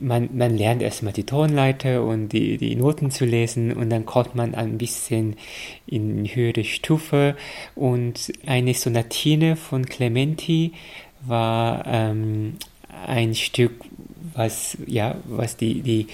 man, 0.00 0.30
man 0.32 0.56
lernt 0.56 0.80
erstmal 0.80 1.12
die 1.12 1.24
Tonleiter 1.24 2.04
und 2.04 2.28
die, 2.28 2.58
die 2.58 2.76
Noten 2.76 3.10
zu 3.10 3.24
lesen 3.24 3.72
und 3.72 3.90
dann 3.90 4.06
kommt 4.06 4.36
man 4.36 4.54
ein 4.54 4.78
bisschen 4.78 5.36
in 5.86 6.24
höhere 6.26 6.62
Stufe 6.62 7.36
und 7.74 8.32
eine 8.46 8.74
Sonatine 8.74 9.56
von 9.56 9.84
Clementi 9.86 10.72
war 11.22 11.84
ähm, 11.86 12.54
ein 13.06 13.34
Stück, 13.34 13.72
was, 14.34 14.78
ja, 14.86 15.16
was 15.24 15.56
die, 15.56 15.82
die 15.82 16.06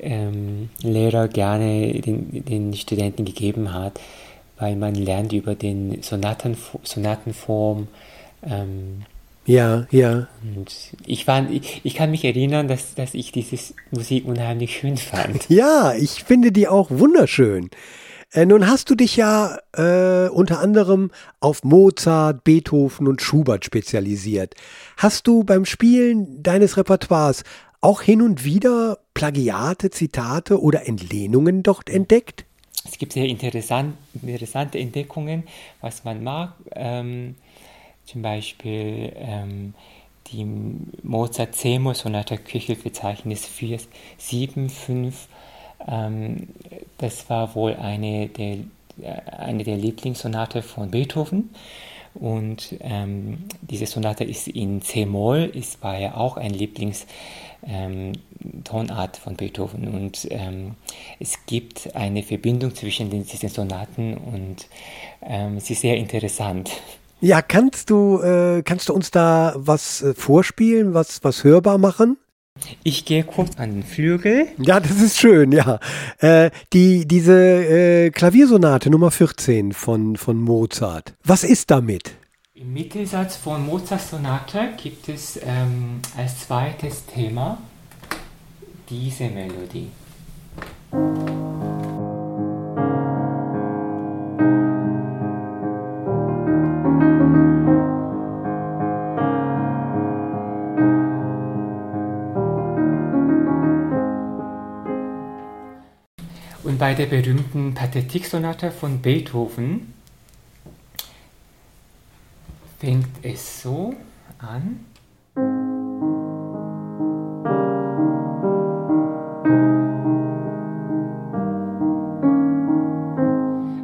ähm, 0.00 0.70
Lehrer 0.80 1.28
gerne 1.28 2.00
den, 2.00 2.44
den 2.44 2.74
Studenten 2.74 3.26
gegeben 3.26 3.74
hat, 3.74 4.00
weil 4.58 4.76
man 4.76 4.94
lernt 4.94 5.32
über 5.32 5.54
den 5.54 6.02
Sonaten, 6.02 6.56
Sonatenform, 6.82 7.88
ähm, 8.42 9.02
ja, 9.46 9.86
ja. 9.90 10.26
Und 10.42 10.72
ich, 11.06 11.26
war, 11.26 11.48
ich, 11.50 11.80
ich 11.84 11.94
kann 11.94 12.10
mich 12.10 12.24
erinnern, 12.24 12.66
dass, 12.66 12.94
dass 12.94 13.14
ich 13.14 13.30
diese 13.30 13.74
Musik 13.90 14.24
unheimlich 14.24 14.76
schön 14.76 14.96
fand. 14.96 15.48
Ja, 15.54 15.92
ich 15.94 16.24
finde 16.24 16.50
die 16.50 16.66
auch 16.66 16.90
wunderschön. 16.90 17.68
Äh, 18.32 18.46
nun 18.46 18.66
hast 18.66 18.90
du 18.90 18.94
dich 18.94 19.16
ja 19.16 19.58
äh, 19.72 20.28
unter 20.28 20.60
anderem 20.60 21.10
auf 21.40 21.62
Mozart, 21.62 22.42
Beethoven 22.44 23.06
und 23.06 23.22
Schubert 23.22 23.64
spezialisiert. 23.64 24.54
Hast 24.96 25.26
du 25.26 25.44
beim 25.44 25.64
Spielen 25.66 26.42
deines 26.42 26.76
Repertoires 26.76 27.44
auch 27.80 28.00
hin 28.00 28.22
und 28.22 28.44
wieder 28.44 28.98
Plagiate, 29.12 29.90
Zitate 29.90 30.60
oder 30.60 30.88
Entlehnungen 30.88 31.62
dort 31.62 31.90
entdeckt? 31.90 32.46
Es 32.84 32.98
gibt 32.98 33.12
sehr 33.14 33.26
interessant, 33.26 33.96
interessante 34.22 34.78
Entdeckungen, 34.78 35.44
was 35.80 36.04
man 36.04 36.22
mag. 36.22 36.52
Ähm, 36.74 37.34
zum 38.04 38.22
Beispiel 38.22 39.12
ähm, 39.16 39.74
die 40.28 40.44
Mozart 41.02 41.54
C-Moll-Sonate 41.54 42.38
Küchelverzeichnis 42.38 43.46
475. 43.46 45.28
Ähm, 45.86 46.48
das 46.98 47.28
war 47.30 47.54
wohl 47.54 47.74
eine 47.76 48.28
der, 48.28 48.58
äh, 49.02 49.30
eine 49.38 49.64
der 49.64 49.76
Lieblingssonate 49.76 50.62
von 50.62 50.90
Beethoven. 50.90 51.50
Und 52.14 52.76
ähm, 52.80 53.44
diese 53.62 53.86
Sonate 53.86 54.24
ist 54.24 54.46
in 54.48 54.82
C-Moll, 54.82 55.50
ist 55.52 55.82
war 55.82 55.98
ja 55.98 56.14
auch 56.14 56.36
ein 56.36 56.52
Lieblingstonart 56.52 57.16
ähm, 57.66 59.22
von 59.22 59.36
Beethoven. 59.36 59.88
Und 59.88 60.28
ähm, 60.30 60.76
es 61.18 61.44
gibt 61.46 61.94
eine 61.96 62.22
Verbindung 62.22 62.74
zwischen 62.74 63.10
den, 63.10 63.26
diesen 63.26 63.48
Sonaten 63.48 64.16
und 64.16 64.68
ähm, 65.22 65.58
sie 65.58 65.72
ist 65.72 65.80
sehr 65.82 65.96
interessant. 65.96 66.70
Ja, 67.20 67.42
kannst 67.42 67.90
du, 67.90 68.20
äh, 68.20 68.62
kannst 68.62 68.88
du 68.88 68.92
uns 68.92 69.10
da 69.10 69.54
was 69.56 70.02
äh, 70.02 70.14
vorspielen, 70.14 70.94
was, 70.94 71.24
was 71.24 71.42
hörbar 71.42 71.78
machen? 71.78 72.18
Ich 72.84 73.04
gehe 73.04 73.24
kurz 73.24 73.56
an 73.58 73.72
den 73.72 73.82
Flügel. 73.82 74.46
Ja, 74.58 74.78
das 74.78 75.00
ist 75.00 75.18
schön, 75.18 75.52
ja. 75.52 75.80
Äh, 76.18 76.50
die, 76.72 77.06
diese 77.06 77.34
äh, 77.34 78.10
Klaviersonate 78.10 78.90
Nummer 78.90 79.10
14 79.10 79.72
von, 79.72 80.16
von 80.16 80.38
Mozart. 80.38 81.14
Was 81.24 81.42
ist 81.42 81.70
damit? 81.70 82.14
Im 82.54 82.72
Mittelsatz 82.72 83.36
von 83.36 83.66
Mozarts 83.66 84.10
Sonate 84.10 84.70
gibt 84.80 85.08
es 85.08 85.36
ähm, 85.42 86.00
als 86.16 86.46
zweites 86.46 87.04
Thema 87.06 87.58
diese 88.88 89.24
Melodie. 89.24 89.90
Bei 106.94 107.06
der 107.06 107.22
berühmten 107.22 107.74
Pathetiksonate 107.74 108.70
von 108.70 109.02
Beethoven 109.02 109.92
fängt 112.78 113.08
es 113.22 113.62
so 113.62 113.96
an. 114.38 114.78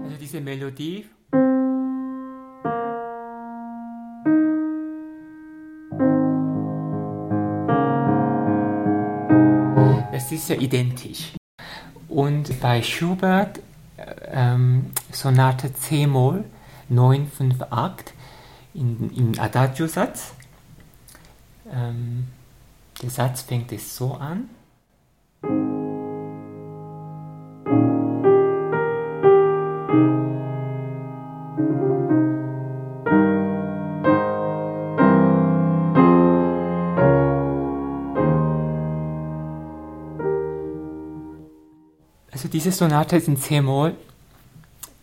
Also 0.05 0.16
diese 0.20 0.40
Melodie 0.40 1.07
Es 10.12 10.31
ist 10.31 10.49
ja 10.51 10.55
identisch. 10.55 11.39
Und 12.11 12.61
bei 12.61 12.83
Schubert 12.83 13.61
ähm, 14.27 14.90
Sonate 15.12 15.73
C-Moll 15.73 16.44
958 16.88 18.14
in, 18.75 19.11
im 19.14 19.40
Adagio-Satz. 19.40 20.33
Ähm, 21.73 22.27
der 23.01 23.11
Satz 23.11 23.42
fängt 23.42 23.70
es 23.70 23.96
so 23.96 24.14
an. 24.14 24.51
Diese 42.52 42.72
Sonate 42.72 43.16
ist 43.16 43.28
in 43.28 43.36
C-Moll, 43.36 43.96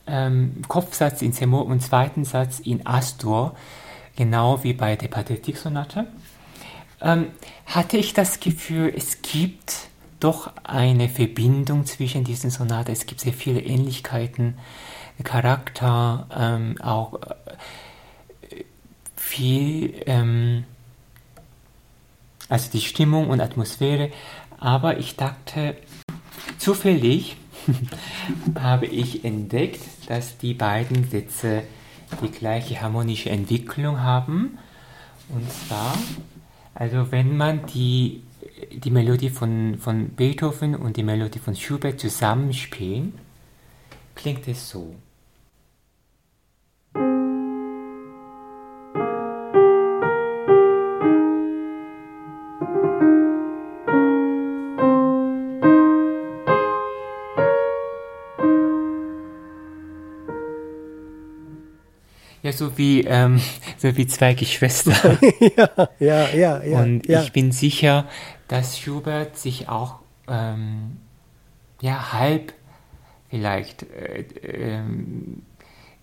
ähm, 0.05 0.61
Kopfsatz 0.67 1.21
in 1.21 1.33
C-Moll 1.33 1.63
und 1.63 1.81
zweiten 1.81 2.25
Satz 2.25 2.59
in 2.59 2.85
Astur, 2.85 3.55
genau 4.15 4.63
wie 4.63 4.73
bei 4.73 4.95
der 4.95 5.07
Pathetik-Sonate. 5.07 6.07
Ähm, 7.01 7.27
hatte 7.65 7.97
ich 7.97 8.13
das 8.13 8.39
Gefühl, 8.39 8.93
es 8.95 9.21
gibt 9.21 9.87
doch 10.19 10.51
eine 10.63 11.09
Verbindung 11.09 11.85
zwischen 11.85 12.23
diesen 12.23 12.49
Sonaten. 12.49 12.91
Es 12.91 13.05
gibt 13.05 13.21
sehr 13.21 13.33
viele 13.33 13.61
Ähnlichkeiten, 13.61 14.57
Charakter, 15.23 16.27
ähm, 16.35 16.81
auch 16.81 17.19
äh, 17.21 18.63
viel, 19.15 20.01
ähm, 20.05 20.63
also 22.49 22.71
die 22.71 22.81
Stimmung 22.81 23.29
und 23.29 23.41
Atmosphäre. 23.41 24.11
Aber 24.59 24.97
ich 24.97 25.15
dachte, 25.15 25.75
Zufällig 26.67 27.37
habe 28.59 28.87
ich 28.87 29.23
entdeckt, 29.23 29.79
dass 30.09 30.37
die 30.37 30.53
beiden 30.53 31.09
Sätze 31.09 31.63
die 32.21 32.29
gleiche 32.29 32.81
harmonische 32.81 33.29
Entwicklung 33.29 34.01
haben. 34.01 34.57
Und 35.29 35.49
zwar, 35.49 35.97
also 36.75 37.09
wenn 37.09 37.37
man 37.37 37.65
die 37.67 38.21
die 38.73 38.91
Melodie 38.91 39.29
von, 39.29 39.77
von 39.79 40.09
Beethoven 40.09 40.75
und 40.75 40.97
die 40.97 41.03
Melodie 41.03 41.39
von 41.39 41.55
Schubert 41.55 42.01
zusammenspielen, 42.01 43.13
klingt 44.15 44.45
es 44.49 44.69
so. 44.69 44.93
So 62.57 62.77
wie, 62.77 63.01
ähm, 63.01 63.39
so 63.77 63.95
wie 63.95 64.07
zwei 64.07 64.33
Geschwister. 64.33 65.17
ja, 65.57 65.89
ja, 65.99 66.29
ja, 66.29 66.63
ja. 66.63 66.81
Und 66.81 67.07
ja. 67.07 67.21
ich 67.21 67.31
bin 67.31 67.51
sicher, 67.51 68.07
dass 68.47 68.79
Schubert 68.79 69.37
sich 69.37 69.69
auch 69.69 69.99
ähm, 70.27 70.97
ja, 71.81 72.13
halb 72.13 72.53
vielleicht 73.29 73.83
äh, 73.83 74.25
ähm, 74.43 75.43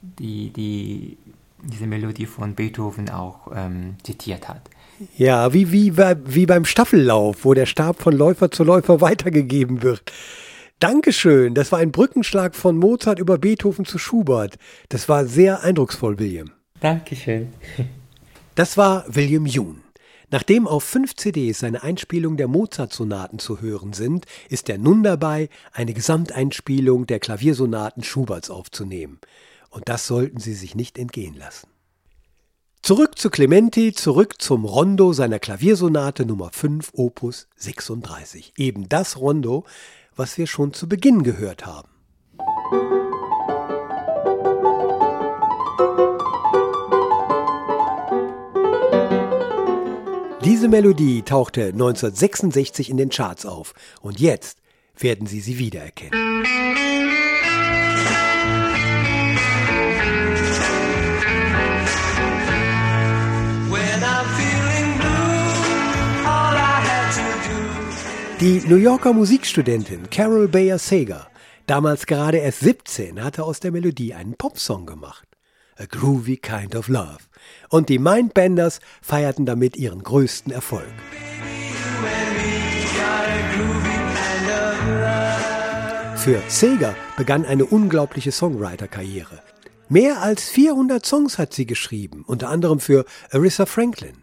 die, 0.02 0.50
die, 0.50 1.16
diese 1.62 1.86
Melodie 1.86 2.26
von 2.26 2.54
Beethoven 2.54 3.08
auch 3.10 3.50
ähm, 3.54 3.96
zitiert 4.02 4.48
hat. 4.48 4.62
Ja, 5.16 5.52
wie, 5.52 5.72
wie, 5.72 5.96
wie 5.96 6.46
beim 6.46 6.64
Staffellauf, 6.64 7.44
wo 7.44 7.54
der 7.54 7.66
Stab 7.66 8.00
von 8.00 8.14
Läufer 8.14 8.50
zu 8.50 8.62
Läufer 8.64 9.00
weitergegeben 9.00 9.82
wird. 9.82 10.12
Dankeschön. 10.84 11.54
Das 11.54 11.72
war 11.72 11.78
ein 11.78 11.92
Brückenschlag 11.92 12.54
von 12.54 12.76
Mozart 12.76 13.18
über 13.18 13.38
Beethoven 13.38 13.86
zu 13.86 13.96
Schubert. 13.96 14.56
Das 14.90 15.08
war 15.08 15.24
sehr 15.24 15.62
eindrucksvoll, 15.62 16.18
William. 16.18 16.50
Dankeschön. 16.78 17.54
Das 18.54 18.76
war 18.76 19.06
William 19.08 19.46
Yoon. 19.46 19.80
Nachdem 20.30 20.68
auf 20.68 20.84
fünf 20.84 21.16
CDs 21.16 21.60
seine 21.60 21.82
Einspielung 21.82 22.36
der 22.36 22.48
Mozart-Sonaten 22.48 23.38
zu 23.38 23.62
hören 23.62 23.94
sind, 23.94 24.26
ist 24.50 24.68
er 24.68 24.76
nun 24.76 25.02
dabei, 25.02 25.48
eine 25.72 25.94
Gesamteinspielung 25.94 27.06
der 27.06 27.18
Klaviersonaten 27.18 28.04
Schuberts 28.04 28.50
aufzunehmen. 28.50 29.20
Und 29.70 29.88
das 29.88 30.06
sollten 30.06 30.38
Sie 30.38 30.52
sich 30.52 30.74
nicht 30.74 30.98
entgehen 30.98 31.34
lassen. 31.34 31.66
Zurück 32.82 33.18
zu 33.18 33.30
Clementi, 33.30 33.94
zurück 33.94 34.42
zum 34.42 34.66
Rondo 34.66 35.14
seiner 35.14 35.38
Klaviersonate 35.38 36.26
Nummer 36.26 36.50
5 36.52 36.90
Opus 36.92 37.48
36. 37.56 38.52
Eben 38.58 38.90
das 38.90 39.18
Rondo, 39.18 39.64
was 40.16 40.38
wir 40.38 40.46
schon 40.46 40.72
zu 40.72 40.88
Beginn 40.88 41.22
gehört 41.22 41.66
haben. 41.66 41.88
Diese 50.44 50.68
Melodie 50.68 51.22
tauchte 51.22 51.68
1966 51.68 52.90
in 52.90 52.98
den 52.98 53.08
Charts 53.08 53.46
auf 53.46 53.72
und 54.02 54.20
jetzt 54.20 54.58
werden 54.98 55.26
Sie 55.26 55.40
sie 55.40 55.58
wiedererkennen. 55.58 56.44
Die 68.44 68.60
New 68.66 68.76
Yorker 68.76 69.14
Musikstudentin 69.14 70.10
Carol 70.10 70.48
Bayer 70.48 70.78
Sager, 70.78 71.28
damals 71.66 72.04
gerade 72.04 72.36
erst 72.36 72.60
17, 72.60 73.24
hatte 73.24 73.42
aus 73.42 73.58
der 73.58 73.72
Melodie 73.72 74.12
einen 74.12 74.34
Popsong 74.34 74.84
gemacht. 74.84 75.26
A 75.78 75.86
Groovy 75.86 76.36
Kind 76.36 76.76
of 76.76 76.88
Love. 76.88 77.20
Und 77.70 77.88
die 77.88 77.98
Mindbenders 77.98 78.80
feierten 79.00 79.46
damit 79.46 79.78
ihren 79.78 80.02
größten 80.02 80.52
Erfolg. 80.52 80.92
Für 86.16 86.42
Sager 86.48 86.94
begann 87.16 87.46
eine 87.46 87.64
unglaubliche 87.64 88.30
Songwriter-Karriere. 88.30 89.42
Mehr 89.88 90.20
als 90.20 90.50
400 90.50 91.06
Songs 91.06 91.38
hat 91.38 91.54
sie 91.54 91.64
geschrieben, 91.64 92.24
unter 92.26 92.50
anderem 92.50 92.78
für 92.78 93.06
Arissa 93.30 93.64
Franklin, 93.64 94.22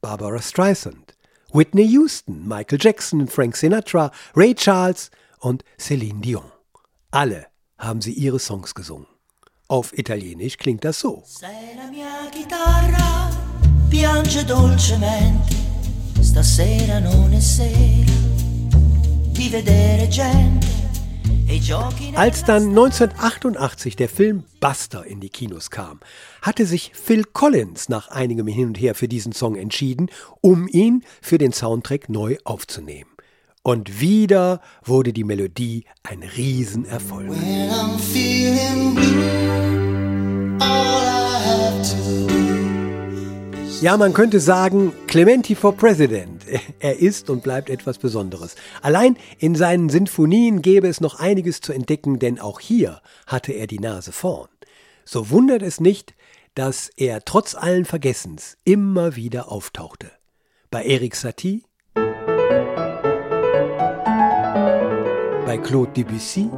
Barbara 0.00 0.40
Streisand, 0.40 1.17
Whitney 1.52 1.86
Houston, 1.86 2.46
Michael 2.46 2.78
Jackson, 2.78 3.26
Frank 3.26 3.56
Sinatra, 3.56 4.10
Ray 4.34 4.54
Charles 4.54 5.10
und 5.40 5.64
Celine 5.78 6.20
Dion. 6.20 6.52
Alle 7.10 7.46
haben 7.78 8.02
sie 8.02 8.12
ihre 8.12 8.38
Songs 8.38 8.74
gesungen. 8.74 9.06
Auf 9.66 9.96
Italienisch 9.96 10.58
klingt 10.58 10.84
das 10.84 11.00
so. 11.00 11.22
Se 11.24 11.46
la 11.76 11.90
mia 11.90 12.28
chitarra 12.30 13.30
piange 13.88 14.44
dolcemente, 14.44 15.54
stasera 16.20 16.98
non 16.98 17.32
è 17.32 17.40
sera 17.40 18.12
di 19.32 19.48
vedere 19.48 20.08
gente 20.08 20.77
Als 22.14 22.44
dann 22.44 22.68
1988 22.68 23.96
der 23.96 24.08
Film 24.08 24.44
Buster 24.60 25.06
in 25.06 25.20
die 25.20 25.30
Kinos 25.30 25.70
kam, 25.70 26.00
hatte 26.42 26.66
sich 26.66 26.92
Phil 26.94 27.24
Collins 27.24 27.88
nach 27.88 28.08
einigem 28.08 28.46
Hin 28.46 28.68
und 28.68 28.78
Her 28.78 28.94
für 28.94 29.08
diesen 29.08 29.32
Song 29.32 29.56
entschieden, 29.56 30.10
um 30.42 30.68
ihn 30.68 31.04
für 31.22 31.38
den 31.38 31.52
Soundtrack 31.52 32.10
neu 32.10 32.36
aufzunehmen. 32.44 33.10
Und 33.62 34.00
wieder 34.00 34.60
wurde 34.84 35.12
die 35.12 35.24
Melodie 35.24 35.84
ein 36.02 36.22
Riesenerfolg. 36.22 37.32
Ja, 43.80 43.96
man 43.96 44.12
könnte 44.12 44.40
sagen, 44.40 44.92
Clementi 45.06 45.54
for 45.54 45.72
President. 45.72 46.44
Er 46.80 46.98
ist 46.98 47.30
und 47.30 47.44
bleibt 47.44 47.70
etwas 47.70 47.98
Besonderes. 47.98 48.56
Allein 48.82 49.16
in 49.38 49.54
seinen 49.54 49.88
Sinfonien 49.88 50.62
gäbe 50.62 50.88
es 50.88 51.00
noch 51.00 51.20
einiges 51.20 51.60
zu 51.60 51.72
entdecken, 51.72 52.18
denn 52.18 52.40
auch 52.40 52.58
hier 52.58 53.00
hatte 53.28 53.52
er 53.52 53.68
die 53.68 53.78
Nase 53.78 54.10
vorn. 54.10 54.48
So 55.04 55.30
wundert 55.30 55.62
es 55.62 55.78
nicht, 55.80 56.14
dass 56.56 56.90
er 56.96 57.24
trotz 57.24 57.54
allen 57.54 57.84
Vergessens 57.84 58.58
immer 58.64 59.14
wieder 59.14 59.52
auftauchte. 59.52 60.10
Bei 60.72 60.84
Eric 60.84 61.14
Satie, 61.14 61.62
bei 65.46 65.56
Claude 65.62 65.92
Debussy, 65.92 66.50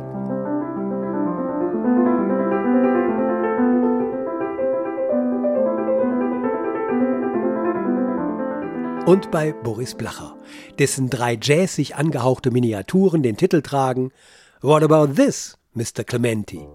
und 9.06 9.30
bei 9.30 9.52
Boris 9.52 9.94
Blacher, 9.94 10.36
dessen 10.78 11.10
drei 11.10 11.38
jazzig 11.40 11.96
angehauchte 11.96 12.50
Miniaturen 12.50 13.22
den 13.22 13.36
Titel 13.36 13.62
tragen 13.62 14.12
What 14.60 14.82
about 14.82 15.14
this, 15.14 15.56
Mr. 15.74 16.04
Clementi? 16.04 16.66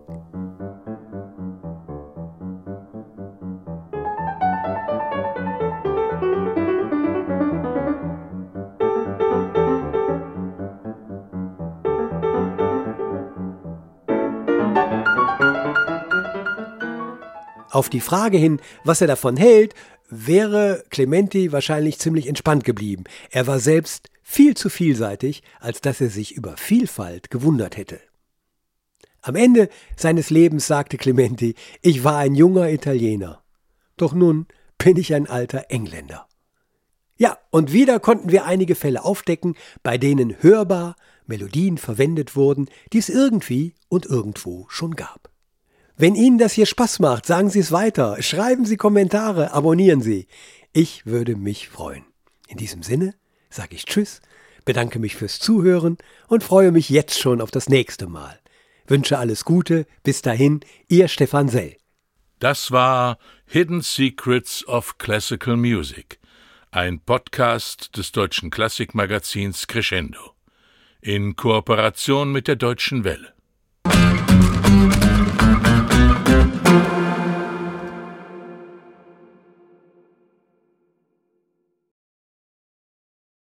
Auf 17.71 17.89
die 17.89 17.99
Frage 17.99 18.37
hin, 18.37 18.61
was 18.85 19.01
er 19.01 19.07
davon 19.07 19.35
hält, 19.35 19.73
wäre 20.09 20.83
Clementi 20.89 21.51
wahrscheinlich 21.51 21.99
ziemlich 21.99 22.27
entspannt 22.27 22.63
geblieben. 22.63 23.03
Er 23.31 23.47
war 23.47 23.59
selbst 23.59 24.09
viel 24.23 24.55
zu 24.55 24.69
vielseitig, 24.69 25.43
als 25.59 25.81
dass 25.81 26.01
er 26.01 26.09
sich 26.09 26.33
über 26.33 26.57
Vielfalt 26.57 27.29
gewundert 27.29 27.77
hätte. 27.77 27.99
Am 29.21 29.35
Ende 29.35 29.69
seines 29.95 30.29
Lebens 30.29 30.67
sagte 30.67 30.97
Clementi, 30.97 31.55
ich 31.81 32.03
war 32.03 32.17
ein 32.17 32.35
junger 32.35 32.69
Italiener. 32.69 33.43
Doch 33.97 34.13
nun 34.13 34.47
bin 34.77 34.97
ich 34.97 35.13
ein 35.13 35.27
alter 35.27 35.65
Engländer. 35.69 36.27
Ja, 37.17 37.37
und 37.49 37.71
wieder 37.71 37.99
konnten 37.99 38.31
wir 38.31 38.45
einige 38.45 38.75
Fälle 38.75 39.03
aufdecken, 39.03 39.55
bei 39.83 39.97
denen 39.97 40.41
hörbar 40.43 40.95
Melodien 41.25 41.77
verwendet 41.77 42.35
wurden, 42.35 42.69
die 42.93 42.99
es 42.99 43.09
irgendwie 43.09 43.73
und 43.87 44.05
irgendwo 44.05 44.67
schon 44.69 44.95
gab. 44.95 45.29
Wenn 45.97 46.15
Ihnen 46.15 46.37
das 46.37 46.51
hier 46.51 46.65
Spaß 46.65 46.99
macht, 46.99 47.25
sagen 47.25 47.49
Sie 47.49 47.59
es 47.59 47.71
weiter, 47.71 48.21
schreiben 48.21 48.65
Sie 48.65 48.75
Kommentare, 48.75 49.53
abonnieren 49.53 50.01
Sie. 50.01 50.27
Ich 50.73 51.05
würde 51.05 51.37
mich 51.37 51.69
freuen. 51.69 52.03
In 52.49 52.57
diesem 52.57 52.83
Sinne 52.83 53.15
sage 53.49 53.75
ich 53.75 53.85
Tschüss, 53.85 54.19
bedanke 54.65 54.99
mich 54.99 55.15
fürs 55.15 55.39
Zuhören 55.39 55.97
und 56.27 56.43
freue 56.43 56.73
mich 56.73 56.89
jetzt 56.89 57.17
schon 57.19 57.39
auf 57.39 57.49
das 57.49 57.69
nächste 57.69 58.07
Mal. 58.07 58.37
Wünsche 58.87 59.17
alles 59.17 59.45
Gute, 59.45 59.87
bis 60.03 60.21
dahin, 60.21 60.59
Ihr 60.89 61.07
Stefan 61.07 61.47
Sell. 61.47 61.77
Das 62.39 62.71
war 62.71 63.17
Hidden 63.45 63.81
Secrets 63.81 64.67
of 64.67 64.97
Classical 64.97 65.55
Music, 65.55 66.19
ein 66.71 66.99
Podcast 66.99 67.95
des 67.95 68.11
deutschen 68.11 68.49
Klassikmagazins 68.49 69.67
Crescendo 69.67 70.35
in 70.99 71.37
Kooperation 71.37 72.33
mit 72.33 72.49
der 72.49 72.57
Deutschen 72.57 73.05
Welle. 73.05 73.35